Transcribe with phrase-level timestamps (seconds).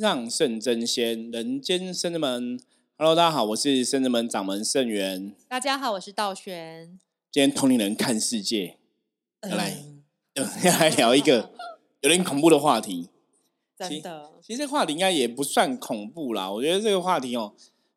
[0.00, 2.58] 让圣真仙，人间圣人们。
[2.96, 5.36] Hello，大家好，我是圣人门掌门圣元。
[5.46, 6.98] 大家好，我是道玄。
[7.30, 8.78] 今天同龄人看世界，
[9.42, 9.76] 要来
[10.34, 11.52] 要来聊一个
[12.00, 13.10] 有点恐怖的话题。
[13.76, 16.50] 真的，其实这个话题应该也不算恐怖啦。
[16.50, 17.52] 我觉得这个话题哦。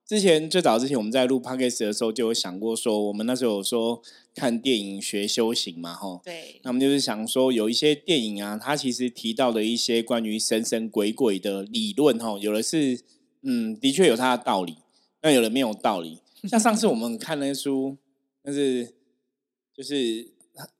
[0.05, 4.01] 之前最早之前我们在录 podcast 的时候就有想过说，我们那时候有说
[4.35, 6.21] 看电影学修行嘛，吼。
[6.23, 6.59] 对。
[6.63, 12.99] 那我们就是想说，有一些电影啊，它其实提到的一些关于神神鬼鬼的理论，吼，有的是
[13.43, 14.77] 嗯，的确有它的道理，
[15.21, 16.19] 那有的没有道理。
[16.49, 17.97] 像上次我们看那书，
[18.43, 18.93] 那是
[19.73, 20.33] 就是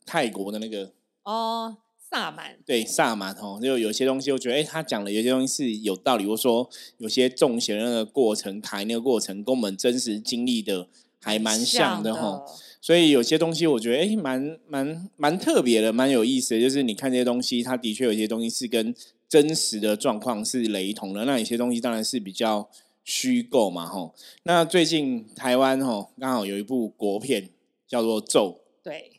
[0.06, 0.92] 泰国的那个
[1.24, 1.78] 哦。
[2.14, 6.28] 萨满对萨满哦，就有些东西，我觉得哎，他讲的有些东西是有道理。
[6.28, 10.88] 我说有些中邪的那个过程，开那个过程，跟我们真实经历的
[11.20, 12.46] 还蛮像的哈。
[12.80, 16.62] 所以有些东西，我觉得哎，蛮蛮蛮特别的，蛮有意思的。
[16.62, 18.94] 就是你看这些东西，它的确有些东西是跟
[19.28, 21.26] 真实的状况是雷同的。
[21.26, 22.70] 那有些东西当然是比较
[23.04, 24.14] 虚构嘛，哈。
[24.44, 27.50] 那最近台湾哈刚好有一部国片
[27.88, 29.10] 叫做《咒》，对。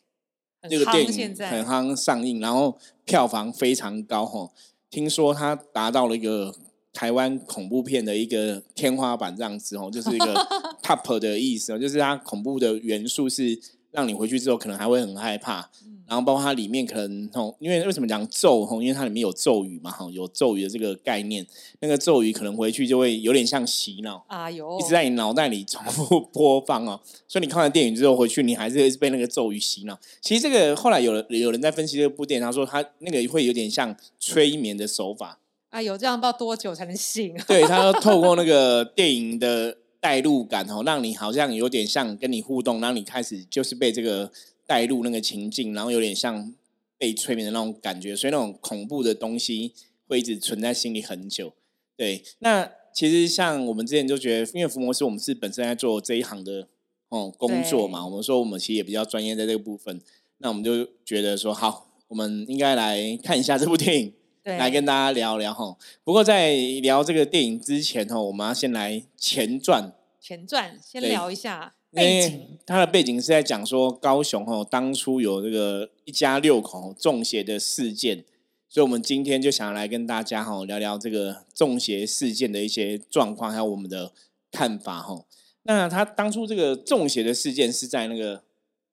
[0.68, 4.50] 这个电影很夯上映，然后票房非常高哈。
[4.90, 6.54] 听说它达到了一个
[6.92, 10.34] 台湾恐怖片的一个天花板这样子哦，就是一个
[10.82, 13.60] top 的意思哦，就是它恐怖的元素是。
[13.94, 15.70] 让你回去之后可能还会很害怕，
[16.08, 18.82] 然后包括它里面可能吼，因为为什么讲咒吼？
[18.82, 21.46] 因为它里面有咒语嘛，吼，有咒语的这个概念，
[21.78, 27.00] 那个咒语可能回去就会有点像洗脑啊，有一直在你脑袋里重复播放哦。
[27.28, 29.96] 所以你看完电影之后回去，你还是会被那个咒语洗脑。
[30.20, 35.38] 其实这个后来有人有人在分析这部电影，他说他那个会有点像催眠的手法
[35.70, 37.32] 啊，有这样不知道多久才能醒？
[37.46, 39.78] 对他透过那个电影的。
[40.04, 44.30] 带入感哦，让你好像有点像跟你互动，让你开始就是被这个
[44.66, 46.52] 带入那个情境，然后有点像
[46.98, 49.72] 被催眠的那种感觉，所以那种恐怖的东西
[50.06, 51.54] 会一直存在心里很久。
[51.96, 56.68] 对，那其实像我们之前就觉得，因为福摩斯我们是本身在做这一行的
[57.08, 59.98] 哦工作嘛，我们说我们其实也比较专业在这个部分，
[60.36, 64.12] 那我们就觉得说好，我们应该来看一下这部电影。
[64.44, 65.76] 来跟大家聊聊哈。
[66.04, 69.92] 不过在聊这个电影之前哈，我们要先来前传。
[70.20, 72.58] 前传先聊一下背景。
[72.66, 78.24] 它的背景是在讲说高雄哈，当初有这个一家六口中邪的事件，
[78.68, 84.12] 所以我们今天就想来跟大家哈聊聊这个中邪事件的一些状况，还有我们的
[84.52, 85.24] 看法哈。
[85.62, 88.42] 那他当初这个中邪的事件是在那个。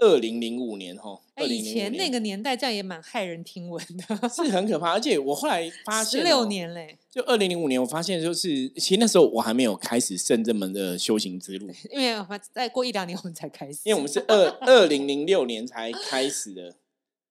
[0.04, 4.92] 二零零五年哈，以前那个年代这样也蛮骇人听闻的，是很可怕。
[4.92, 16.76] 而且我后来 发现，十六年嘞，就二零零五年，我发现就是，其实那时候我还没有开始圣正门的修行之路，因为再过一两年我们才开始，因为我们是二 二零零六年才开始的。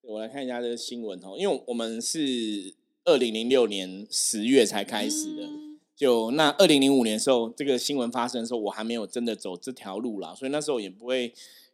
[0.03, 5.49] 我来看一下这个新闻哦，因为我们是二零零六年十月才开始的，
[5.95, 11.33] 就那二零零五年的时候，这个新闻发生的时候，我还没有真的走这条路啦，所以那时候也不会。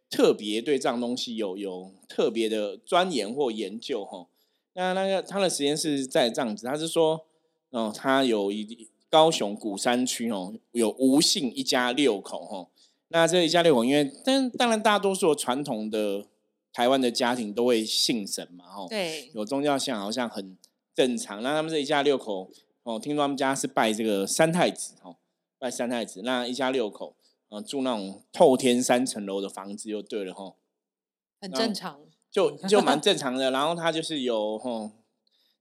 [0.09, 4.25] 特别对这样东西有有特别的钻研或研究哈，
[4.73, 7.25] 那那个他的实验室在这样子，他是说，
[7.71, 12.67] 哦，他有一高雄古山区哦，有吴姓一家六口哈，
[13.09, 16.25] 那这一家六口，因为但当然大多数传统的
[16.71, 20.57] 台湾的家庭都会信神嘛哈，对，有宗教信仰好像很
[20.95, 21.43] 正常。
[21.43, 22.49] 那他们这一家六口
[22.83, 25.17] 哦，听说他们家是拜这个三太子哦，
[25.59, 27.16] 拜三太子，那一家六口。
[27.49, 30.55] 嗯，住那种透天三层楼的房子就对了哈，
[31.39, 33.51] 很正常，就就蛮正常的。
[33.51, 34.91] 然后他就是有吼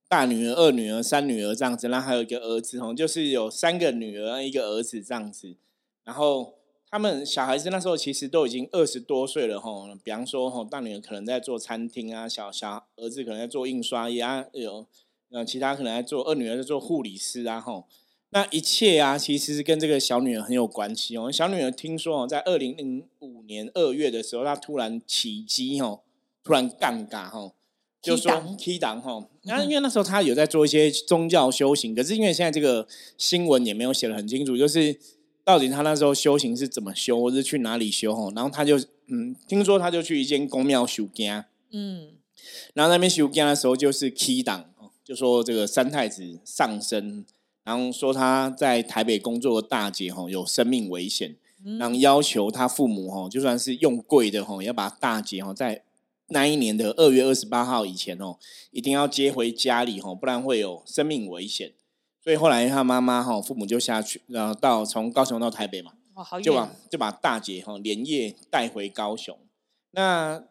[0.09, 5.55] 大女儿、二女儿、三女儿这样子，然后还有一个儿子吼，就是有三个女儿一个儿子这样子。
[6.03, 6.55] 然后
[6.91, 14.87] 他们小孩子那时候其实都已经二十多岁了吼，比方说吼大女儿可能在做餐厅啊，小小儿子可能在做印刷业啊，有
[15.31, 17.87] 嗯其他可能在做二女儿在做护理师啊吼。
[18.31, 21.31] 那一切啊，其实是跟这个小女儿很有关系哦。
[21.31, 26.01] 小女儿听说哦，在二零零五年二月的时候，她突然起机哦，
[26.43, 27.53] 突然尴尬哈，
[28.03, 29.27] 就说 K 档哈。
[29.45, 34.99] 那因为那时候她有在做一些宗教修行，可是因为现在这个新闻也没有写的很清楚，就是
[35.45, 38.33] 到底她那时候修行是怎么修，或是去哪里修哦。
[38.35, 38.77] 然后她就
[39.07, 42.09] 嗯，听说她就去一间公庙修经，嗯，
[42.75, 44.69] 然后那边修经的时候就是 K 档
[45.05, 47.25] 就说这个三太子上身。
[47.67, 51.35] 然后说他在台北工作的大姐吼有生命危险，
[51.81, 55.83] 然后要求他父母吼就算是用贵的吼，要把大姐吼在
[56.29, 58.37] 那一年的二月二十八号以前哦，
[58.71, 61.73] 一定要接回家里吼，不然会有生命危险。
[62.23, 65.93] 所以后来他妈妈吼父母就下去，然后到从高雄到台北嘛，
[66.41, 69.37] 就把就把大姐吼连夜带回高雄。
[69.91, 70.45] 那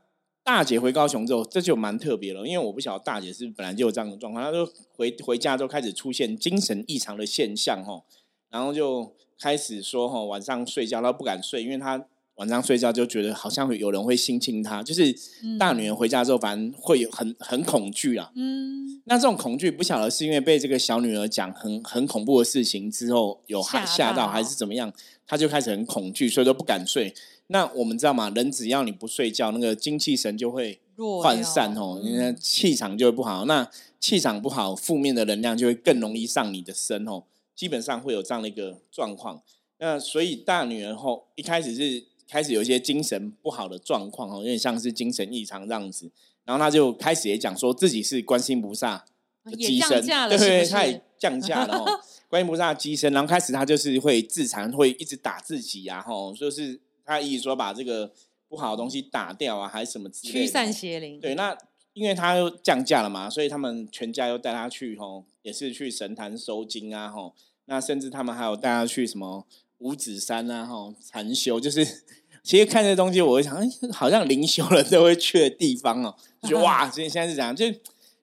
[0.45, 4.63] 大姐回高雄之后，这就蛮特别了，因为我不晓得大姐是本来就有这样的状况，她就
[4.95, 8.03] 回回家之后开始出现精神异常的现象，吼，
[8.51, 12.05] 然后就开始说，吼，晚上睡觉她不敢睡，因为她
[12.35, 15.11] 晚上睡觉就觉得好像会有人会性侵她，就是
[15.57, 24.93] 大女儿回家之后，反正会有很很恐惧啊，嗯，那这种恐惧不晓得是因为被这个小女儿讲很很恐怖的事情之后有吓吓到，还是怎么样，
[25.25, 27.11] 她就开始很恐惧，所以都不敢睡。
[27.47, 28.29] 那我们知道嘛？
[28.31, 33.45] 人只要你不睡觉，那个精气神就会涣散哦，你看气场就会不好。
[33.45, 33.69] 那
[33.99, 37.23] 气场不好，负面的能量就会更容易上你的身哦。
[37.55, 39.43] 基本上会有这样的一个状况。
[39.77, 46.09] 那所以大女儿后一开始是开始有一些精神不好的状况哦，有点像是精神异常这样子。
[46.45, 49.05] 然后她就开始也讲说自己是观音菩萨
[49.43, 51.99] 的机身，对对，她也降价了哦。
[52.27, 56.79] 观音菩萨机身，然后开始她就是会自残，会一直打自己啊，吼，就是。
[57.05, 58.11] 他一直说把这个
[58.47, 61.19] 不好的东西打掉啊，还是什么之类的，驱散邪灵。
[61.19, 61.57] 对，那
[61.93, 67.33] 因为他又降价了嘛，所以他们全家又带他去吼，也是去神坛收金啊吼。
[67.65, 69.45] 那甚至他们还有带他去什么
[69.77, 71.85] 五指山啊吼禅修，就是
[72.43, 76.15] 其实看这东西，我会想，好像灵修人都会去的地方哦。
[76.43, 77.65] 就 哇，现现在是这样，就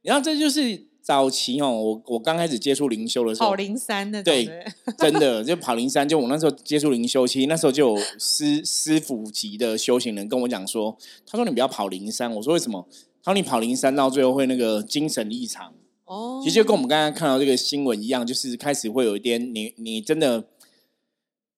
[0.02, 0.91] 然后这就是。
[1.02, 4.48] 早期哦，我我刚开始接触灵修的时候，跑灵山的对，
[4.96, 10.96] 真的就跑灵山，就我那时候接触灵修，其实那时候就有师师傅级的修行人跟我讲说，
[11.26, 12.86] 他说你不要跑灵山，我说为什么？
[13.24, 20.44] 他说你跑灵山到最后会那个精神异常哦，其实就跟我们刚刚看到这个新闻一样，就是开始会有一点，你你真的。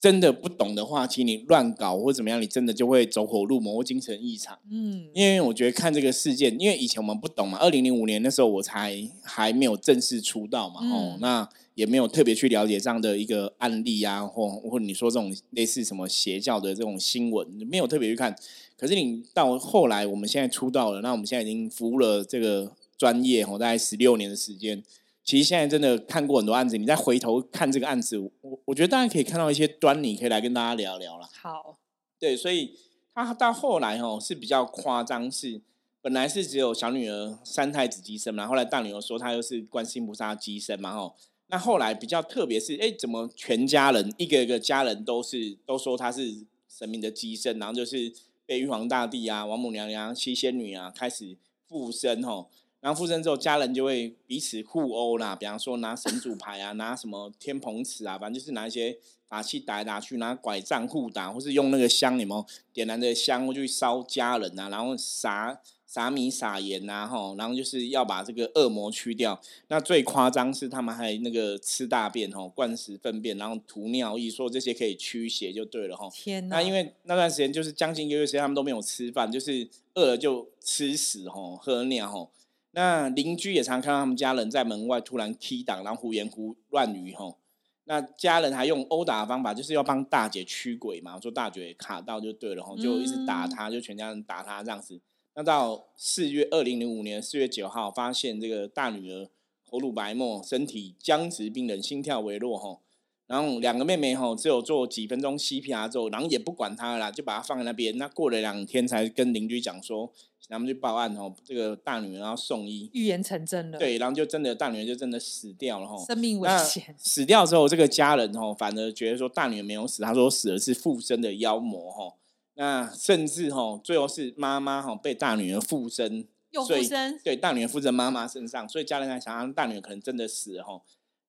[0.04, 4.58] 真的不懂的话，其实你乱搞或怎么样，你真的就会走火入魔或精神异常。
[4.70, 18.36] 嗯，因为我觉得看这个事件，因为以前我们不懂嘛，二零零五年那时候我才还没有正式出道嘛，哦，那也没有特别去了解这样的一个案例啊，或或你说这种类似什么邪教的这种新闻，没有特别去看。
[18.76, 24.82] 可是你到后来，我们现在出道了，那我们现在已经服务了这个专业，哦，大概十六年的时间。
[25.24, 31.26] 其实现在真的看过很多案子，你再回头看这个案子，我我觉得大家可以看到一些端倪，可以来跟大家聊聊了。
[31.32, 31.78] 好，
[32.18, 32.78] 对，所以
[33.14, 35.62] 他到后来哦是比较夸张，是
[36.02, 41.16] 本来是只有小女儿三太子机身嘛，后来大女儿说她又是观世菩萨机身嘛，吼，
[41.46, 48.12] 那后来比较特别是，哎，怎么全家人一个一个家人都是都说她是神明的机身，然后就是
[48.44, 52.50] 被玉皇大帝啊、王母娘娘、七仙女啊开始附身，吼。
[52.84, 55.34] 然后附身之后，家人就会彼此互殴啦。
[55.34, 62.44] 比方说拿神主牌啊，拿什么天蓬尺啊，反正就是拿一些法器打来打去，拿拐杖互打，或是用那个香，你们
[62.74, 69.40] 点燃的香去烧家人啊，然后撒撒米撒盐啊，吼，然后就是要把这个恶魔驱掉。
[69.68, 76.10] 那最夸张是他们还那个吃大便吼，灌食粪便，然后涂尿液，说这些可以驱邪就对了吼。
[76.12, 76.56] 天哪！
[76.56, 82.30] 那因为那段时间就是将近一个月时间，他们都没有吃饭，就是饿了就吃屎吼，喝尿吼。
[82.74, 87.38] 那邻居也常看到他们家人在门外突然踢挡，然后胡言胡乱语吼。
[87.84, 91.20] 那家人还用殴打的方法，就是要帮大姐驱鬼嘛。
[91.20, 95.00] 说大姐卡到就对了吼，就一直打她，就全家人打她这样子。
[95.34, 99.28] 那到四月二零零五年四月九号，发现这个大女儿
[99.68, 102.80] 头颅白沫，身体僵直病人，心跳微弱吼。
[103.26, 107.96] 然后两个妹妹吼，只有做几分钟 CPR 之后，然后也不管她了，就把她放在那边。
[107.98, 110.10] 那过了两天，才跟邻居讲说。
[110.48, 113.78] 他们去报案哦，这个大女儿要送医，预言成真了。
[113.78, 116.94] 对，然后就真的大女儿就真的死掉了哈，生命危险。
[116.98, 122.14] 死掉之后，这个家人哦，反而觉得说大女儿没有死，他说死的是附身的妖魔哈。
[122.56, 130.80] 那甚至哈，最后是妈妈哈被大女儿附身，又附身，对，大女儿附身妈妈身上，所以家人在想，大女儿可能真的死了哈。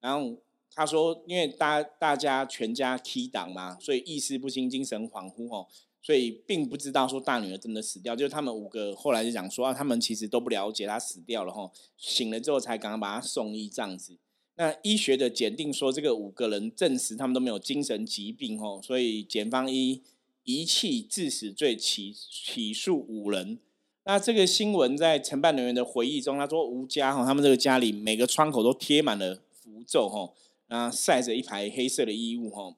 [0.02, 0.38] 然后
[0.72, 5.66] 他说，因为大大家全家 key 档嘛，所以意识不清，精神恍惚哈。
[6.06, 14.16] 所以并不知道说大女儿真的死掉，就是他们五个后来就讲说啊，他们其实都不了解她死掉了哈，醒了之后才刚刚把她送医这样子。
[14.54, 20.04] 那医学的检定说这个五个人证实他们都没有精神疾病哦，所以检方一
[20.44, 23.58] 遗弃致死罪起起诉五人。
[24.04, 30.32] 那这个新闻在承办人员的回忆中，他说吴家哈，他们这个家里每个窗口都贴满了符咒哈，
[30.68, 32.76] 然后晒着一排黑色的衣物哈，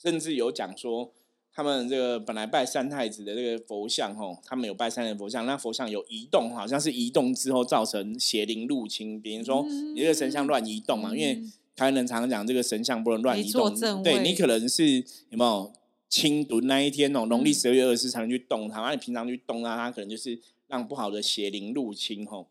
[0.00, 1.12] 甚至有讲说。
[1.54, 9.20] 他们这个本来拜三太子的这个佛像，吼，他们有拜三太佛像，那佛像有移动，好像是移动之后造成邪灵入侵。
[9.20, 9.62] 比如说，
[9.94, 11.34] 你这个神像乱移动嘛，因为
[11.76, 15.70] 台湾人常常讲这个神像不能乱移动，对你可能是有没有
[16.08, 22.48] 清 dun 那一天哦，农历十二月二十四才能去动它，那你平常去动它，它可能就是让不好的邪灵入侵，吼。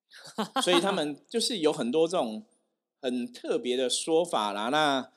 [0.64, 2.42] 所以他们就是有很多这种
[3.02, 5.10] 很特别的说法啦，那。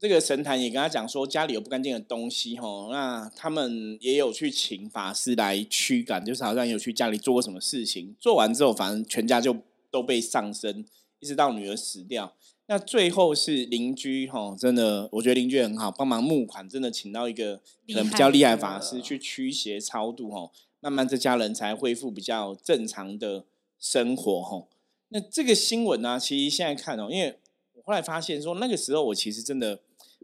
[0.00, 9.54] 这个神坛也跟他讲说家里有不干净的东西吼，那他们也有去请法师来驱赶，就是好像有去家里做过什么事情，做完之后反正全家就
[9.90, 10.86] 都被上身，
[11.18, 12.34] 一直到女儿死掉。
[12.66, 23.44] 那最后是邻居吼，真的我觉得邻居很好，帮忙募款，真的请到一个可能比较厉害法师去驱邪超度吼，慢慢这家人才恢复比较正常的
[23.78, 24.70] 生活吼。
[25.10, 27.36] 那这个新闻呢，其实现在看哦，因为
[27.74, 29.78] 我后来发现说那个时候我其实真的。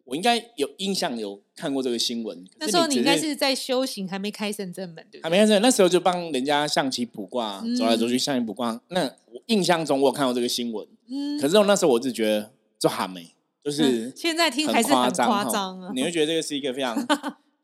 [0.06, 2.44] 我应该有印象，有看过这个新闻。
[2.58, 8.80] 那时候你应该是在修行，还没开圣正门，对还没开圣，那时候就帮人家象棋卜卦，走来走去象棋卜卦。
[8.88, 13.34] 那我印象中我有看过这个新闻，嗯，可是我那时候我就觉得就还没，
[13.64, 15.90] 就是现在听还是很夸张啊。
[15.92, 16.96] 你会觉得这个是一个非常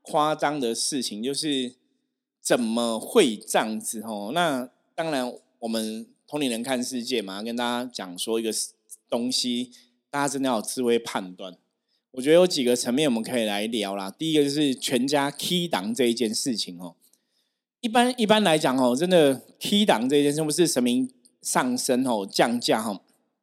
[0.03, 1.75] 夸张的事情， 就是
[2.41, 4.01] 怎么会这样子？
[4.01, 8.51] 哦，那当然，我们同龄人看世界嘛，跟大家讲说一个
[9.09, 9.71] 东西，
[10.11, 11.57] 大家真的要有智慧判断。
[12.13, 14.11] 我觉得有几个层面我们可以来聊啦。
[14.11, 16.95] 第一个就是全家 key 档这一件事情哦。
[17.81, 23.01] 一般一般来讲哦，真的 key 档这一件事不是神明上升哦降价哈。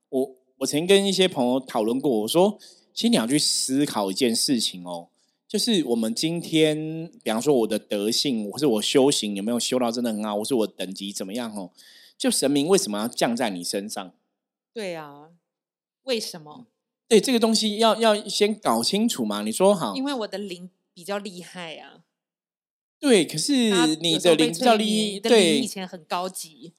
[0.09, 2.57] 我我曾经跟一些朋友讨论过，我说
[2.93, 5.09] 其实你要去思考一件事情哦，
[5.47, 11.71] 就是我们今天，比方说我的德性，或是我修行有没有修到真的很好，或是我等级怎么样哦？
[12.17, 14.13] 就神明为什么要降在你身上？
[14.73, 15.29] 对啊，
[16.03, 16.67] 为什么？
[17.09, 19.41] 对这个东西要要先搞清楚嘛？
[19.41, 22.03] 你说好，因为我的灵比较厉害啊。
[22.99, 23.53] 对，可是
[23.95, 26.73] 你的灵比较厉害，对，以前很高级，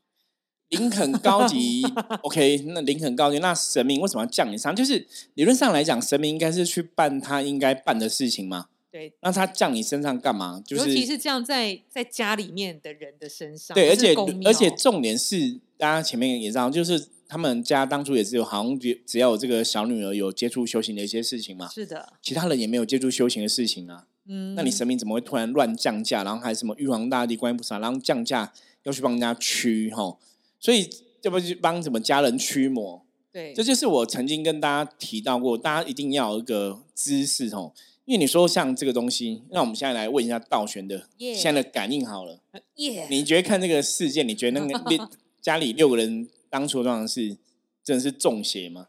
[0.69, 1.83] 灵很高级。
[2.23, 4.77] OK，那灵很高级，那神明为什么要降你上？
[4.77, 8.69] 就是理论上来讲，神明应该是去办他应该办的事情嘛。
[8.93, 10.63] 对，那他降你身上干嘛？
[10.65, 13.75] 就是尤其是降在在家里面的人的身上。
[13.75, 17.09] 对，而且而且重点是，大家前面也知道，就是。
[17.31, 21.69] 他们家当初也是有，好像只只要有这个小女儿有接触修行的一些事情嘛。
[21.69, 24.09] 是的，其他人也没有接触修行的事情啊。
[24.27, 26.25] 嗯，那你神明怎么会突然乱降价？
[26.25, 30.19] 然后还什么玉皇大帝、观音菩萨，然后降价要去帮人家驱哈？
[30.59, 30.91] 所以
[31.23, 33.07] 要不去帮什么家人驱魔？
[33.33, 37.73] 对，这就是我曾经跟大家提到过，大家一定要有一个知识哦。
[38.07, 42.41] 因为你说像这个东西，那我们现在来问一下道玄的现在的感应好了。
[42.75, 45.09] 耶，你觉得看这个事件，你觉得那个
[45.41, 46.29] 家里六个人？
[46.51, 47.39] 当初状况是
[47.83, 48.89] 真的是中邪吗？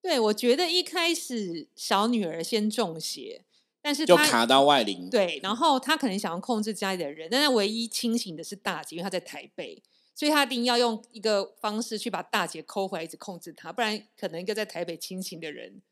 [0.00, 3.44] 对，我觉得一开始小女儿先中邪，
[3.82, 5.10] 但是就卡到外灵。
[5.10, 9.82] 对，然后她可能想要控制家里的人，但是唯一清醒的是大姐，因为她在台北，
[10.14, 15.82] 所以她一定要用一个方式去把大姐抠回来，一直控制她，不然可能一个在台北清醒的人，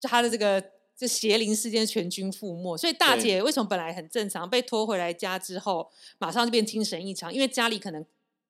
[0.00, 0.62] 就她的这个
[0.96, 2.76] 这邪灵事件全军覆没。
[2.76, 7.32] 所以大姐为什么本来很正常，被拖回来家之后，马上就变精神异常？
[7.32, 8.04] 因为家里可能。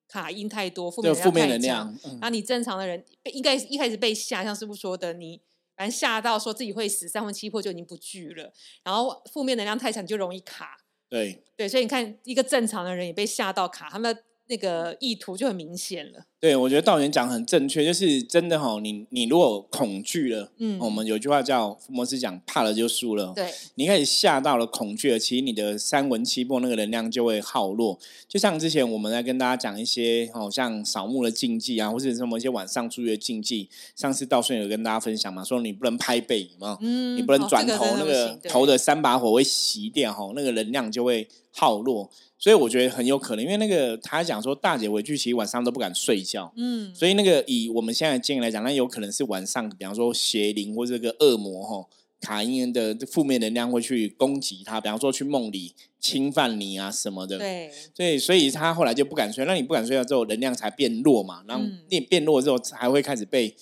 [0.08, 5.40] 卡因太多，负面能量太强，然后你正常的人被应该一开始被吓，像师傅说的，你
[5.76, 10.78] 反正吓到说自己会死，三魂七魄就已经不聚了，然后负面能量太强就容易卡。
[11.08, 14.22] 对对，所以你看一个正常的人也被吓到卡，他们的。
[14.48, 16.24] 那个意图就很明显了。
[16.38, 23.32] 对，我觉得道元讲很正确，就是真的哈，你你如果恐惧了，嗯，我们有句话叫福摩斯讲，怕了就输了。
[23.34, 27.98] 对，你开始吓到了恐惧了，其实你的三魂七魄那个能量就会耗落。
[28.28, 33.70] 就像之前我们在跟大家讲一些，好像扫墓的禁忌啊，或者什么一些晚上出去的禁忌。
[33.96, 42.10] 上次道顺有跟大家分享嘛，说你不能拍背嘛，嗯，你不能转头，那个头的三把火会熄掉，哈，那个能量就会耗落。
[42.38, 51.88] 所以我觉得很有可能，因为那个他讲说大姐回去其实晚上都不敢睡觉，嗯，所以那个以我们现在的建议来讲，那有可能是晚上，比方说邪灵或这个恶魔哈
[52.20, 63.54] 卡因的负面能量会去攻击他，比方说去梦里侵犯你啊什么的，对，所以所以他后来就不敢睡，那你不敢睡觉之后，能量才变弱嘛，然后变变弱之后，才会开始被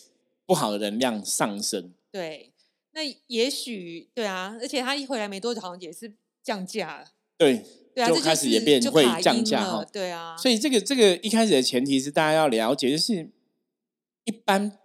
[0.47, 1.93] 不好的能量上升。
[2.13, 2.53] 对，
[2.93, 7.07] 那也许对啊，而且他一回来没多久，好像也是降价了。
[7.37, 7.65] 对。
[7.95, 13.31] 就开始也变会降价哈，对啊，所以这个这个一开始的前提是大家要了解，就是
[14.25, 14.79] 一般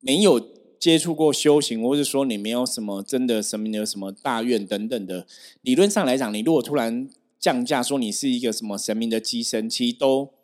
[0.00, 0.40] 没有
[0.78, 5.26] 接触过修行，或者说你没有什么真的神明有什么大愿等等的，
[5.62, 7.08] 理论上来讲，你如果突然
[7.38, 10.39] 降价说你是一个什么神明的机身，其实都。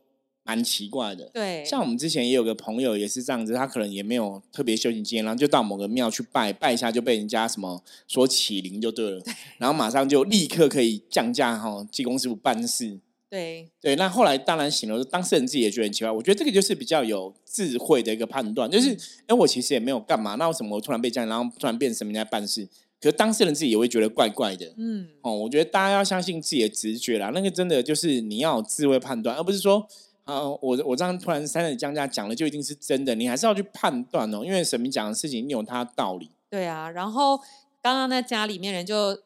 [0.47, 9.21] 蛮奇怪的，对，像我们之前也有个朋友也是这样子，他可能也没有特别修行经验，然后就到某个庙去拜拜一下，就被人家什么说起灵就对了，
[9.59, 12.97] 然后马上就立刻可以降价哈，济公师傅办事，
[13.29, 22.69] 对对，那后来当然醒了，当事人自己也觉得很奇怪，我觉得这个就是比较有智慧的一个判断，就是哎，我其实也没有干嘛，那为什么我突然被降，然后突然变神明在办事？
[23.00, 29.88] 可是当事人自己也会觉得怪怪的，嗯，哦，我觉得大家要相信自己的直觉啦，那个真的就是你要有智慧判断，而不是说。
[30.26, 33.14] 啊，我我这样突然三人降价讲了，就一定是真的？
[33.14, 36.33] 你还是要去判断哦，因为神明讲的事情，你有他的道理。
[36.50, 37.38] 对啊，然后
[37.80, 39.23] 刚刚那家里面人就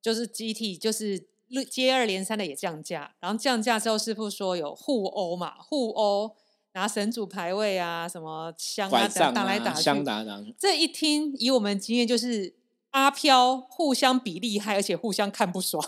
[0.00, 1.26] 就是集体就是
[1.70, 6.34] 接二连三的也降价，然后降价之后师傅说有互殴嘛，互殴
[6.72, 10.42] 拿神主牌位啊，什么香啊打来打去，香打打。
[10.58, 12.54] 这一听以我们经验就是
[12.92, 15.84] 阿飘互相比厉害，而且互相看不爽。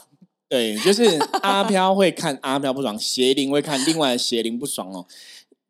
[0.53, 1.05] 对，就是
[1.41, 5.07] 阿飘会看阿飘不爽，邪灵会看另外的邪灵不爽哦。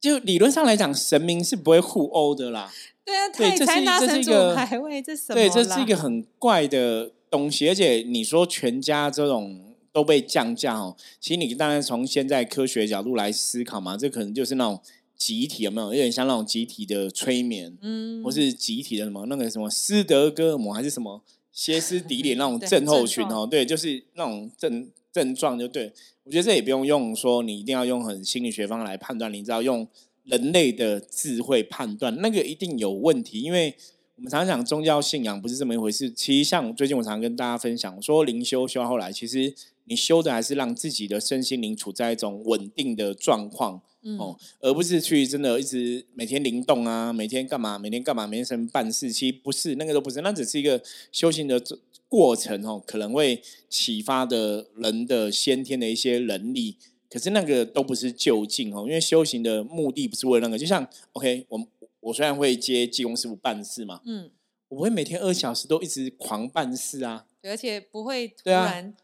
[0.00, 2.68] 就理论上来讲，神明是不会互殴的啦。
[3.04, 5.34] 对啊，对，这是这是一个排位，这什么？
[5.36, 7.68] 对，这是一个很怪的东西。
[7.68, 14.80] 而且你说全家这种都被降价哦，其实你当然从现在科学角度来思考嘛，这可能就是那种
[15.16, 15.86] 集体有没有？
[15.90, 21.22] 有点像那种集体的催眠，嗯，或是集体的什么那个什么斯德哥尔摩还是什么
[21.52, 25.92] 歇斯底里 那种症候群哦，对，就是那种症症状就对。
[26.25, 29.87] 我觉得这也不用用说，你一定要用很心理学方来判断，你知道用
[30.25, 33.40] 人类的智慧判断，那个一定有问题。
[33.40, 33.75] 因为
[34.16, 36.11] 我们常常讲宗教信仰不是这么一回事。
[36.11, 39.52] 其实像最近我常跟大家分享说，灵修修到后来，其实
[39.87, 43.82] 你修的还是让自己的身心灵处在一种稳定的状况
[44.18, 49.12] 哦，而不是去真的一直每天灵动啊，每天干嘛，每天干嘛，每天什么办事。
[49.12, 51.62] 其实不是那个都不是，那只是一个修行的。
[52.09, 56.76] 过程哦，可能会启发的人的先天的一些能力，
[57.09, 60.59] 可是那个都不是就近哦，因为修行的目的不是为了那个。
[60.59, 61.66] 就像 OK，我
[62.00, 64.30] 我虽然会接技工师傅办事嘛，嗯，
[64.68, 68.94] 我会每天二小时都一直狂办事啊，而且不会突然。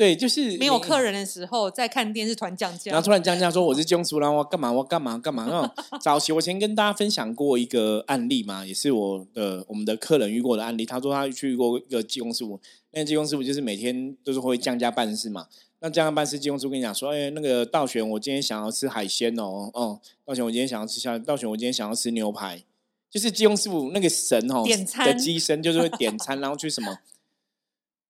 [0.00, 4.72] 对，就是没有客人的时候，在看电视，突然降价，然后突然降价，说我是江苏然后我干嘛？
[4.72, 5.18] 我干嘛？
[5.18, 5.44] 干嘛？
[5.92, 10.86] 那早期我先跟大家分享过一个案例嘛，也是我的我们的客人遇过的案例。
[10.86, 12.58] 他说他去过一个技工师傅，
[12.92, 15.48] 那技工师傅就是每天都是会降价办事嘛。
[15.80, 22.64] 那降价办事，技工师傅跟你讲说：“哎，那个道玄，我今天想要吃海鲜哦，哦，道玄，我今天想要吃虾，道玄，我今天想要吃牛排。”
[23.10, 27.00] 就是技工师傅那个神哦，点餐的机身就是会点餐， 然后去什么？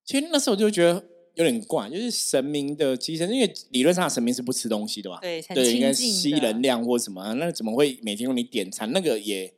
[0.04, 1.09] 其实那时候我就觉得。
[1.42, 5.18] 有点怪，就是神明的机身，因为理论上神明是不吃东西的吧？
[5.22, 8.92] 对，对，应该吸能量或什么，那怎么会每天用你点餐？
[8.92, 9.50] 那个也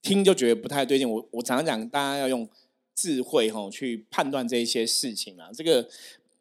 [0.00, 1.08] 听就觉得不太对劲。
[1.08, 2.48] 我我常常讲，大家要用
[2.94, 5.50] 智慧哈去判断这一些事情啊。
[5.52, 5.86] 这个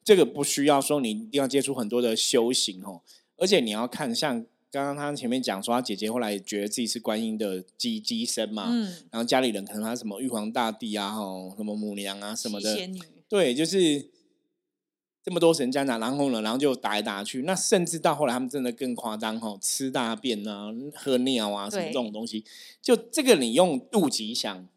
[0.01, 3.01] 这个不需要说你一定要接触很多的修行哦，
[3.35, 12.89] 而且你要看，像刚刚他前面讲说，他姐姐后来觉得自己是观音的机机身嘛，嗯，然后家里人可能他什么玉皇大帝啊，吼，什么母娘啊什么的，
[13.27, 14.07] 对，就是。
[15.29, 22.43] 这么多神家长，然后呢，然后就打来打去，那甚至到后来，他们真的更夸张哈，吃大便啊，喝尿啊，什么这种东西，
[22.81, 24.67] 就这个你用肚脐想，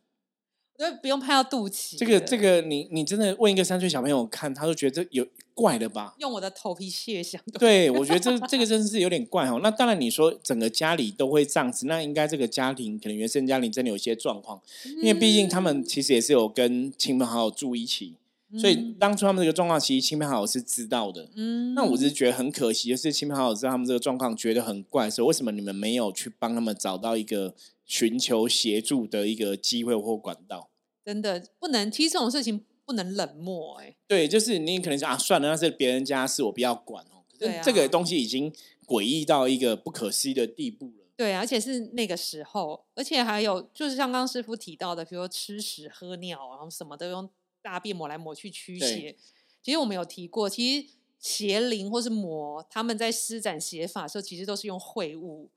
[0.77, 1.97] 对，不用拍到肚脐。
[1.97, 6.15] 这个这个，你你真的问一个三岁小朋友看，他都觉得这有怪的吧？
[6.19, 9.59] 用我的头皮屑想，对我觉得这这个真的是有点怪哦。
[9.63, 14.61] 那当然，你说整个家里都会这样子，那应该这个家庭可能原生家庭真的有些状况，
[14.99, 18.17] 因为毕竟他们其实也是有跟亲朋好友住一起。
[18.59, 21.31] 所以当初他们这个状况，其实亲朋好友是知道的。
[21.35, 27.55] 嗯，那我只是觉得很可惜，就是亲朋好友知道他们这个状况，觉得很怪，所以为什么你们没有去帮他们找到一个
[27.87, 30.69] 寻求协助的一个机会或管道？
[31.05, 33.81] 真的不能，其实这种事情不能冷漠。
[33.81, 37.25] 哎，对，就是你可能说啊，算了，那是别人家事，我不要管哦。
[37.39, 38.53] 对啊，这个东西已经
[38.87, 41.07] 诡异到一个不可思议的地步了。
[41.17, 47.31] 对，而且是那个时候，而且还有就是像刚师傅提到的，比如说吃屎、喝尿，然后什么都用。
[47.63, 49.17] 大便抹来抹去驱邪，
[49.63, 55.49] 其实我们有提过，其实邪灵或是魔，他们在施展邪法的时候，其实都是用秽物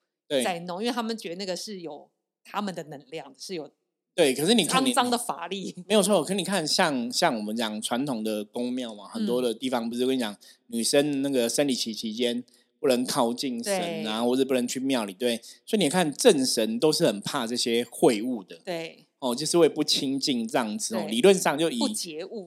[0.44, 2.10] 在弄，因为他们觉得那个是有
[2.44, 3.72] 他们的能量，是有
[4.13, 4.34] 对。
[4.34, 6.24] 可是你看，肮脏的法力 没有错。
[6.24, 10.38] 可你看，像像我们讲传统的宫庙嘛，很多的地方不是跟你讲，
[10.68, 12.44] 女生那个生理期期间
[12.80, 15.41] 不能靠近神啊，或者不能去庙里，对。
[15.65, 19.08] 所以你看，正神都是很怕这些秽物的，对。
[19.19, 21.06] 哦，就是会不亲近这样子哦。
[21.10, 21.80] 理论上就以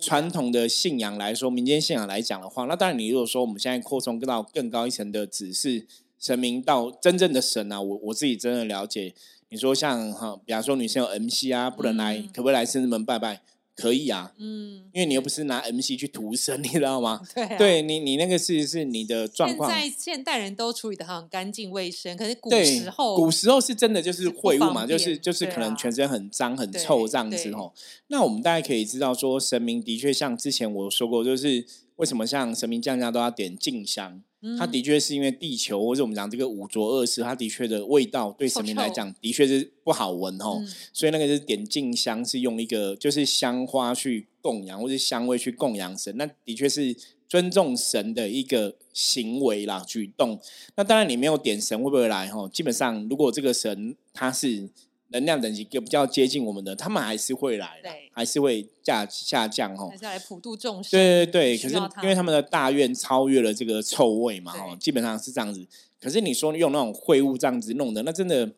[0.01, 5.87] 传统的信仰来说，民间信仰来讲的话，那当然你如果说我们现在扩充到更高一层的指示
[6.19, 9.15] 神明到真正的神啊，我我自己真的了解。
[9.51, 13.41] 你说像哈，比方说女生有 MC 啊，不能来，可不可以来深圳门拜拜？
[13.81, 17.21] 可以啊，嗯，因为你又不是拿 MC 去屠神，你知道吗？
[17.33, 19.71] 对，对你你那个是是你的状况。
[19.71, 27.73] 现在现代人都处理的很干净卫生，可是古时候古时候是真的就是秽物嘛，就是就是可能全身很脏很臭这样子吼。
[28.09, 31.65] 那我们大家可以知道说，神明的确像之前我说过，就是
[31.99, 34.21] 为什么像神明降价都要点静香。
[34.57, 40.63] 它的确是因为地球，或者我们讲这个五浊恶世，它的确的味道对神明来讲的确是不好闻哦。
[40.93, 46.17] 所以那个是点静香，是用一个就是香花去供养，或者香味去供养神。
[46.17, 46.95] 那的确是
[47.29, 50.39] 尊重神的一个行为啦，举动。
[50.77, 52.29] 那当然你没有点神会不会来？
[52.29, 54.69] 哈，基本上如果这个神他是
[55.11, 59.97] 能量等级就比较接近我们的，他们还是会来，对，还是会下下降哦还。
[59.97, 60.91] 是来普度众生。
[60.91, 65.67] 对对对，可是因为他们的大愿超越了这个臭味嘛，哦，基本上是这样子。
[66.01, 68.53] 可是你说用那种秽物这样子弄的，那真的，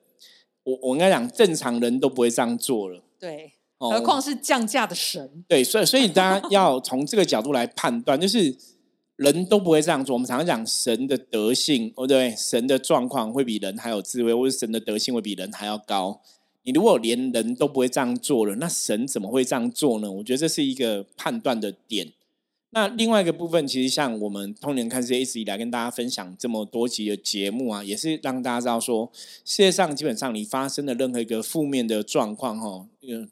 [0.65, 3.03] 我我应该讲正常人都不会这样做了。
[3.19, 5.45] 对，哦何况是降价的神。
[5.47, 8.55] 对，所以所以大家要从这个角度来判断，就是
[9.17, 10.15] 人都不会这样做。
[10.15, 16.21] 我们常常讲神的德性，哦对，神的状况会比人还有智慧，或者神的德性会比人还要高。
[16.63, 20.11] 你如果连人都不会这样做了，那神怎么会这样做呢？
[20.11, 22.13] 我觉得这是一个判断的点。
[22.73, 29.11] 那另外一个部分，其实像我们通年看世界一直以来跟大家分享这么多集的节目啊，也是让大家知道说，
[29.45, 32.87] 世界上基本上你发生的任何一个负面的状况，哈，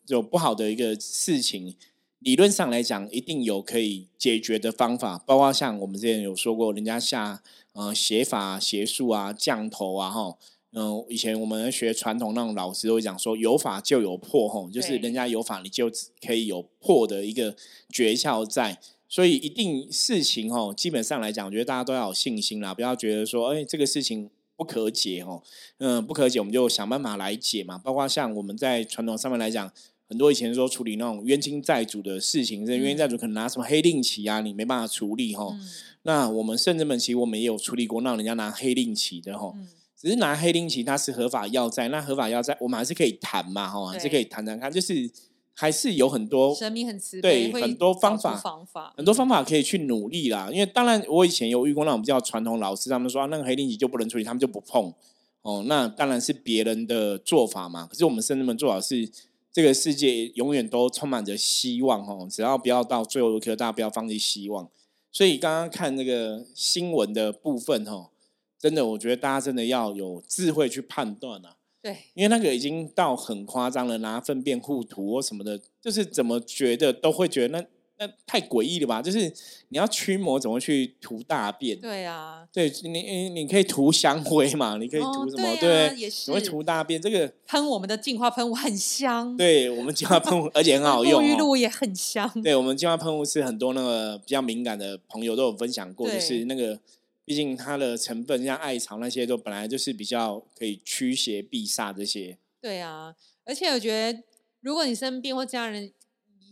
[0.09, 1.77] 有不好的一个事情，
[2.19, 7.41] 理论上来讲，一定有可以解决的方法，包括像我们之前有说过，人家下
[7.75, 10.37] 呃邪法、邪术啊、降头啊，哈。
[10.79, 15.91] 嗯，以前我们学传统那种老师都会讲说，有法就有破，吼，就是人家有法，你就
[16.25, 17.57] 可以有破的一个
[17.89, 18.79] 诀窍在。
[19.09, 25.43] 所以一定事情哦，基本上来讲，我觉得大家都要有信心啦，不要觉得说，哎，这个事情不可解哦，
[25.79, 27.77] 嗯，不可解，我们就想办法来解嘛。
[27.79, 29.73] 包括像我们在传统上面来讲，
[30.07, 35.49] 很多以前说处理那种冤亲债主的事情，这冤亲债主可能拿什么黑令旗啊，你没办法处理哈。
[35.53, 35.69] 嗯
[36.03, 39.53] 那我们圣人们其实我们也有处理过，让人家拿黑令旗的哈。
[39.55, 39.69] 嗯，
[40.01, 45.11] 只是拿黑令旗，它是合法要债，那合法要债我们还是可以谈嘛，哈，还是可以谈谈看，就是
[45.55, 50.49] 还是有很多神明很慈悲，对很多方法方法很多方法可以去努力啦。
[50.53, 54.95] 因为当然，我以前有遇过那种比较传统老师，他们说、啊、那个黑令旗就不能处理，他们就不碰。
[55.43, 57.87] 哦，那当然是别人的做法嘛。
[57.91, 59.11] 可是我们圣人们做法是，
[59.53, 64.69] 这个世界永远都充满着希望哦，只要不要到最后一刻，大家不要放弃希望。
[65.11, 68.11] 所以刚刚看那个新闻的部分哦，
[68.59, 71.55] 真的，我觉得大家真的要有智慧去判断啊。
[71.81, 77.65] 对，因为那个已经到很夸张了，拿粪便护图或什么的，就是怎么觉得都会觉得那
[78.01, 79.01] 那太诡异了吧？
[79.01, 79.33] 就是
[79.69, 81.81] 你要驱魔，怎么去涂大便？
[81.81, 84.77] 对啊，对你你你可以涂香灰嘛？
[84.77, 85.57] 你可以哦涂什么？
[85.61, 86.33] 对啊对，也是。
[86.33, 87.01] 你会涂大便？
[87.01, 91.25] 这个喷我们的净化喷雾很香，，对我们净化喷雾， 而且很好用哦。
[91.25, 96.81] 沐浴露也很香，对我们净化喷雾是很多那个比较敏感的朋友都有分享过，就是那个。
[97.29, 103.15] 毕竟它的成分像艾草那些都本来就是比较可以驱邪避煞这些，对啊，
[103.45, 104.25] 而且我觉得，
[104.61, 105.93] 如果你身边或家人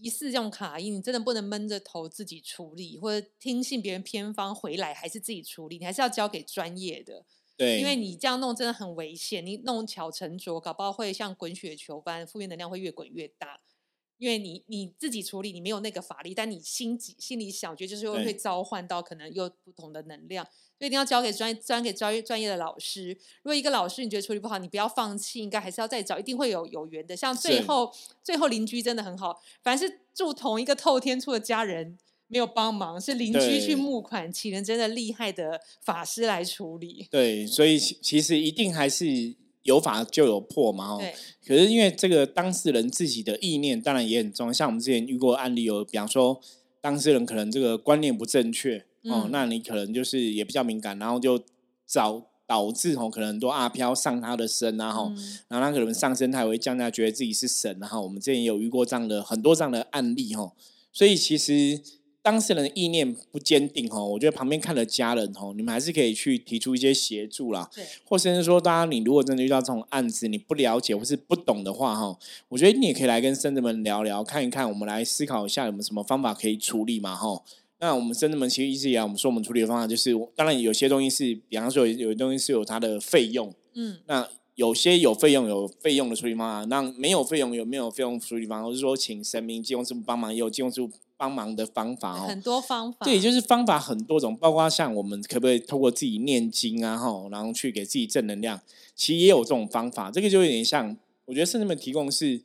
[0.02, 7.24] 疑似这种卡因，你真的不能闷着头自己处理，或者听信别人偏方回来还是自己处理，你还是要交给专业的，
[7.56, 13.62] 对，因为你这样弄真的很危险，你弄巧成拙，搞不好会像滚雪球般，负面能量会越滚越大。
[14.18, 20.44] 因为你你自己处理，你没有那个法力，但你心己心里想，我觉得就是会对会召唤到可能又不同的能量，
[20.78, 23.10] 所以一定要交给专专给专业专业的老师。
[23.42, 27.16] 如果一个老师你觉得处理不好，你不要放弃，应该还是要再找，一定会有有缘的。
[27.16, 31.98] 像最是后最后邻居真的很好，凡是住同一个透天处的家人
[32.28, 37.06] 没有帮忙，是邻居去募款，请人真的厉害的法师来处理。
[37.10, 39.34] 对，所以其其实一定还是
[39.66, 41.02] 有法就有破嘛，哦。
[41.46, 46.40] 可是因为这个当事人自己的意念当然也很重要，像我们之前遇过案例有，比方说
[46.80, 51.40] 当事人可能这个观念不正确哦，嗯那你可能就是也比较敏感，然后就
[51.86, 60.52] 找导致吼，可能很多阿飘上他的身啊，吼、嗯然后他可能上身他也会降价，觉得自己是神，然后我们之前也有遇过这样的很多这样的案例哈，
[60.92, 61.80] 所以其实
[62.26, 77.44] 当事人的意念不坚定哈，我觉得旁边看的家人哈，你们还是可以去提出一些协助啦，对，或甚至说，大家你如果真的遇到这种案子，你不了解或是不懂的话哈，我觉得你也可以来跟生子们聊聊，看一看，我们来思考一下有没有什么方法可以处理嘛哈。
[77.78, 92.26] 那我们生子们其实一直以来，我们说我们处理的方法就是，当然有些东西是，比方说有有些东西是有它的费用，嗯，那有些有费用有费用的处理方法，那没有费用有没有费用处理方法，或是说请神明、金融师傅帮忙，也有金融师傅帮忙的方法哦。
[92.28, 92.98] 很多方法。
[93.04, 98.60] 对，就是方法很多种，包括像我们可不可以透过自己念经啊，哈，然后去给自己正能量，
[98.94, 100.10] 其实也有这种方法。
[100.10, 102.40] 这个就有点像，我觉得圣人们提供是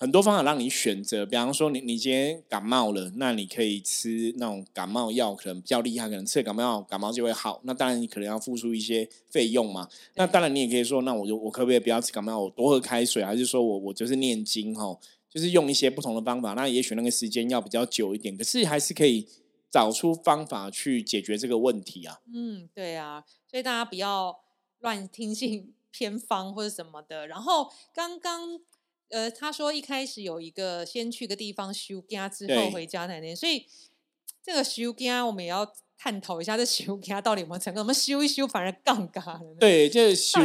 [0.00, 1.26] 很多方法让你选择。
[1.26, 7.60] 比方说你，你今天感冒了，那你可以吃那种感冒药，可能比较厉害，可能吃了感冒药感冒就会好。
[7.64, 9.88] 那当然你可能要付出一些费用嘛。
[10.14, 14.96] 那当然你也可以说，那我就我可不可以不要吃感冒药，我多喝开水，还是说我我就是念经哈？
[15.30, 19.28] 就是用一些不同的方法，那也许那个时间要比较久一点，可是还是可以
[19.70, 22.20] 找出方法去解决这个问题啊。
[22.32, 24.40] 嗯，对啊，所以大家不要
[24.78, 27.26] 乱听信偏方或者什么的。
[27.26, 28.58] 然后刚刚
[29.10, 33.66] 呃，他说一开始有一个先去个地方修家之后回家才能，所以
[34.42, 37.80] 这个修家我们也要探讨一下，这修家到底有没有成功？
[37.80, 39.56] 我们修一修反而杠杆了？
[39.60, 40.40] 对，就是修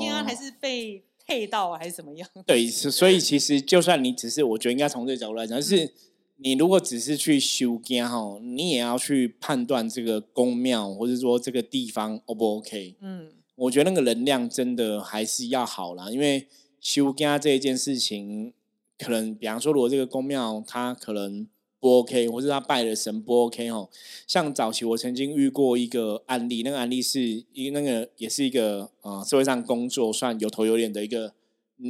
[0.00, 2.28] 家还是被配到啊，还是怎么样？
[2.46, 5.92] 对，所以其实就算你只是，我觉得应该从这个角度来讲，就是
[6.36, 12.96] 你如果只是去修家哈，你也要去判断这个宫庙或者说这个地方 O 不 OK。
[13.00, 16.46] 嗯，我觉得那个能量真的还是要好啦，因为
[16.80, 18.52] 修家这一件事情，
[18.98, 21.46] 可能比方说，如果这个宫庙它可能
[21.84, 23.90] 不 OK，或是他拜了神不 OK 哦。
[24.26, 31.34] 像早期我曾经遇过一个案例，那个案例是一那个也是一个呃社会上工作算有头有脸的一个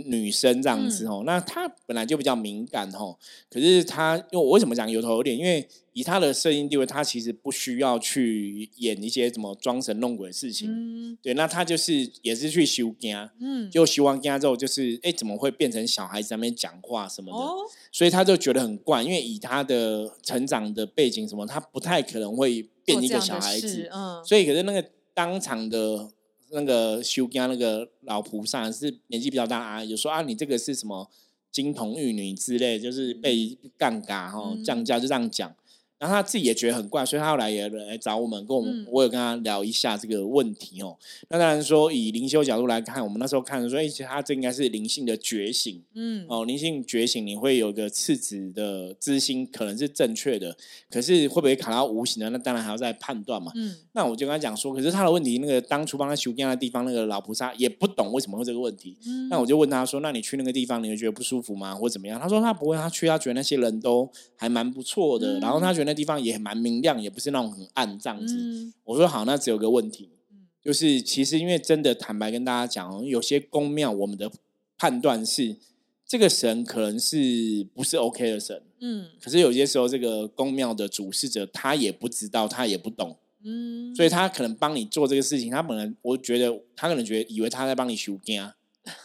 [0.03, 1.23] 女生这样子哦。
[1.25, 3.17] 那她本来就比较敏感哦，
[3.49, 5.39] 可是她因为我为什么讲有头有脸？
[5.39, 10.69] 因为以她的声音地位，她其实不需要去演一些什么装神弄鬼的事情。
[10.71, 17.39] 嗯对，那她就是也是去修家，嗯，就修完家之后，就是哎怎么会变成小孩子在那边讲话什么的？
[17.39, 17.59] 哦，
[17.93, 26.11] 所以他就觉得很怪，因为以他的成长的背景什么，他不太可能会变一个小孩子，嗯，所以可是那个当场的
[26.51, 31.11] 那个修家那个老菩萨是年纪比较大的阿姨，就说啊，你这个是什么
[31.51, 35.55] 金童玉女之类，就是被杠杆哈嗯降价就这样讲。
[35.99, 40.97] 然后他自己也觉得很怪，所以他后来也来找我们，跟我们、嗯我有跟他聊一下这个问题哦。
[41.29, 50.57] 那当然说以灵修角度来看，我们那时候看说，哎，其实他这应该是灵性的觉醒，嗯，哦，灵性觉醒，你会有一个次子的知心，可能是正确的，
[50.91, 52.29] 可是会不会卡到无形的？
[52.31, 53.51] 那当然还要再判断嘛。
[53.55, 58.97] 嗯，那我就跟他讲说，可是他的问题，那个当初帮他修建的地方，那个老菩萨也不懂为什么会这个问题。
[59.07, 68.37] 嗯那我就问他说：“那你去那个地方，你会觉得不舒服吗，或怎么样？”他说他不会，他去他觉得那些人都还蛮不错的，嗯然后他觉得那地方也蛮明亮，也不是那种很暗这样子。
[68.37, 68.75] 嗯。
[68.83, 74.29] 我说好，那只有个问题嗯，就是其实因为真的坦白跟大家讲哦，有些宫庙我们的
[74.77, 75.57] 判断是
[76.05, 79.07] 这个神可能是不是 OK 的神，嗯。
[79.21, 88.57] 可是有些时候这个宫庙的主事者他也不知道，他也不懂，嗯，所以他可能帮你做这个事情，他本来我觉得他可能觉得以为他在帮你修家，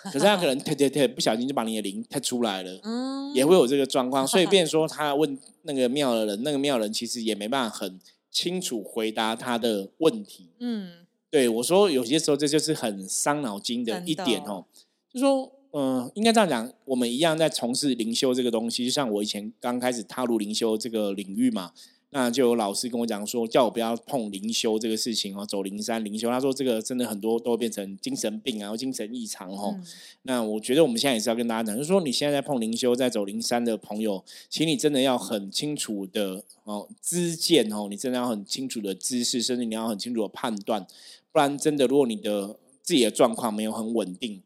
[0.04, 2.80] 可是他可能贴贴贴不小心就把你的灵贴出来了。
[2.84, 8.00] 嗯也会有这个状况，所以变说 他问那个庙的人，那个庙人其实也没办法很
[8.32, 10.50] 清楚回答他的问题。
[10.60, 14.66] 嗯对我说，有些时候这就是很伤脑筋的一点哦，
[15.14, 21.72] 就说，嗯、应该这样讲，我们一样在从事灵修这个东西，就像我以前刚开始踏入灵修这个领域嘛，
[22.12, 29.74] 那就有老师跟我讲说，叫我不要碰灵修这个事情哦，走灵山灵修，他说这个真的很多都会变成精神病啊，或精神异常哦。
[29.76, 29.84] 嗯
[30.24, 40.86] 那我觉得我们现在也是要跟大家讲，就是说你现在在碰灵修、在走灵山的朋友，请你真的要很清楚的哦知见哦，你真的要很清楚的知识，甚至你要很清楚的判断，
[41.32, 44.42] 不然真的如果你的自己的状况没有很稳定，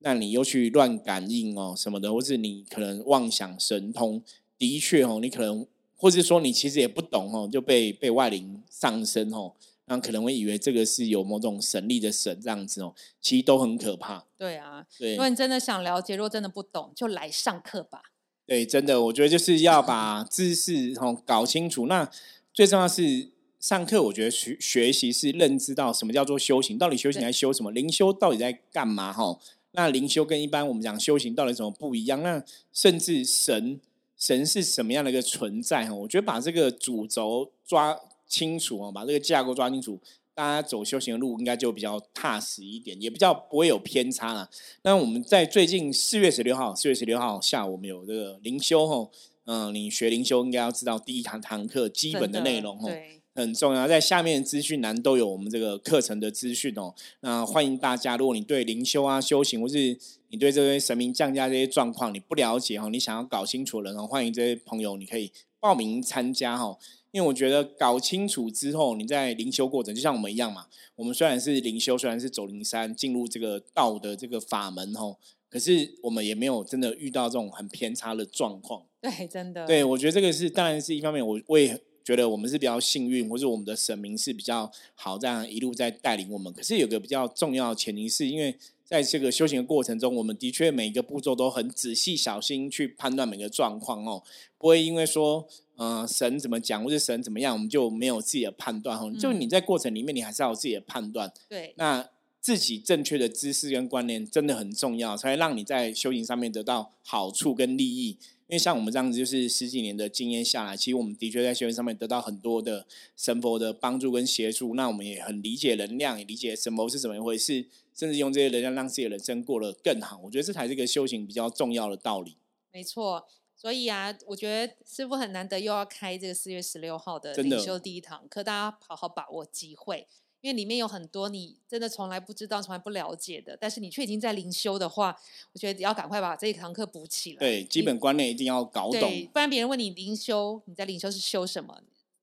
[0.00, 4.22] 那你又去乱感应哦什么的，或是你可能妄想神通，
[4.56, 5.66] 的确哦，你可能
[5.98, 9.52] 或是说你其实也不懂哦，就被被外灵上身哦。
[9.90, 14.22] 那可能会以为这个是有某种神力的神这样子哦，其实都很可怕。
[14.36, 18.02] 对啊，对，如果你真的想了解，如果真的不懂，就来上课吧。
[18.46, 21.86] 对，真的，我觉得就是要把知识哦搞清楚。
[21.86, 22.10] 那
[22.52, 29.10] 最重要是上课，我觉得学学习是认知到什么叫做修行，到底修行对在修什么，灵修到底在干嘛？
[29.10, 29.38] 哈，
[29.72, 32.22] 那灵修跟一般我们讲修行到底有什么不一样？
[32.22, 33.80] 那甚至神
[34.18, 35.86] 神是什么样的一个存在？
[35.86, 40.00] 哈，我觉得把这个主轴抓清楚哦，把这个架构抓清楚。
[40.34, 44.48] 大家走修行的路应该就比较踏实一点，也比较不会有偏差了。
[44.82, 49.10] 那我们在最近四月十六号，四月十六号下午我们有这个灵修吼，
[49.46, 53.86] 嗯，你学灵修应该要知道第一堂堂课基本的真内容吼，对，很重要。
[53.86, 56.92] 在下面资讯栏都有我们这个课程的资讯哦。
[57.20, 59.96] 那欢迎大家，如果你对灵修啊、修行，或是
[60.30, 66.76] 你对这些神明降价这些状况你不了解哈，你想要搞清楚的人哦，欢迎这些朋友，你可以报名参加哈。
[67.12, 70.66] 因为我觉得搞清楚之后，你在灵修过程，就像我们一样嘛。
[70.96, 75.16] 我们虽然是灵修，虽然是走灵山，进入这个道的这个法门吼，
[75.48, 78.82] 可是我们也没有真的遇到这种很偏差的状况。
[79.00, 86.50] 对，真的，对，我觉得这个是当然是一方面，我我也觉得我们是比较幸运，或者我们的神明是比较好，这样一路在带领我们。
[86.50, 94.22] 可是有个比较重要的前提，是因为在这个修行的过程中，我们的确每一个步骤都很仔细小心去判断每个状况哦，
[94.56, 99.12] 不会因为说呃神怎么讲或者神怎么样，我们就没有自己的判断哦。
[99.20, 101.30] 就你在过程里面，你还是要有自己的判断。
[101.46, 102.08] 对，那
[102.40, 108.18] 自己正确的知识跟观念真的很重要，才会让你在修行上面得到好处跟利益。
[108.46, 114.74] 因为像我们这样子，就是十几年的经验下来，其实我们的确在修行上面得到很多的神佛的帮助跟协助。
[114.74, 120.18] 那我们也很理解能量，也理解神佛是怎么一回事，甚至用这些能量让自己的人生过得更好。
[120.24, 122.38] 我觉得这才是一个修行比较重要的道理。
[122.72, 123.26] 没错。
[123.54, 130.06] 所以啊，我觉得师傅很难得又要开这个四月十六号的真的灵修第一堂课，大家好好把握机会。
[130.40, 135.16] 因为里面有很多你真的从来不知道、从来不了解的，但是你却已经在灵修的话，
[135.52, 137.38] 我觉得要赶快把这一堂课补起来。
[137.38, 139.26] 对，基本观念一定要搞懂。
[139.32, 141.80] 不然别人问你灵修，你在灵修是修什么？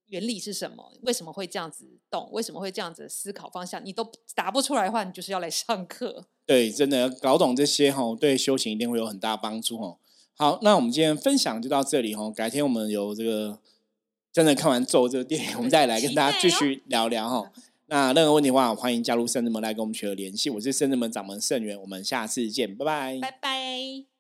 [0.07, 0.93] 原理是什么？
[1.01, 2.29] 为什么会这样子动？
[2.31, 3.83] 为什么会这样子思考方向？
[3.83, 6.25] 你都答不出来的话，你就是要来上课。
[6.45, 9.97] 对，真的搞懂这些哈，对修行一定会有很大帮助哦。
[10.35, 12.29] 好，那我们今天分享就到这里哈。
[12.29, 13.59] 改天我们有这个
[14.31, 17.51] 真的看完咒这个电影，我们再来跟大家继续聊聊哈。
[17.87, 20.49] 那任何问题的话，欢迎加入圣智门来跟我们取得联系。
[20.49, 24.14] 我是圣智门掌门盛元，我们下次见，拜拜，拜拜。